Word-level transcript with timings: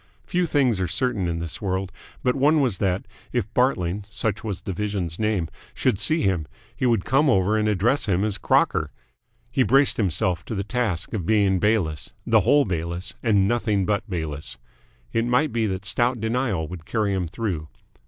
Few 0.25 0.47
things 0.47 0.81
are 0.81 0.87
certain 0.87 1.27
in 1.27 1.37
this 1.37 1.61
world, 1.61 1.91
but 2.23 2.33
one 2.35 2.59
was 2.59 2.79
that, 2.79 3.05
if 3.31 3.45
Bartling 3.53 4.03
such 4.09 4.43
was 4.43 4.63
the 4.63 4.73
Vision's 4.73 5.19
name 5.19 5.47
should 5.75 5.99
see 5.99 6.23
him, 6.23 6.47
he 6.75 6.87
would 6.87 7.05
come 7.05 7.29
over 7.29 7.55
and 7.55 7.67
address 7.67 8.07
him 8.07 8.23
as 8.23 8.39
Crocker. 8.39 8.89
He 9.51 9.61
braced 9.61 9.97
himself 9.97 10.43
to 10.45 10.55
the 10.55 10.63
task 10.63 11.13
of 11.13 11.27
being 11.27 11.59
Bayliss, 11.59 12.13
the 12.25 12.39
whole 12.39 12.65
Bayliss, 12.65 13.13
and 13.21 13.47
nothing 13.47 13.85
but 13.85 14.09
Bayliss. 14.09 14.57
It 15.13 15.25
might 15.25 15.51
be 15.53 15.67
that 15.67 15.85
stout 15.85 16.19
denial 16.19 16.67
would 16.67 16.85
carry 16.87 17.13
him 17.13 17.27
through. 17.27 17.67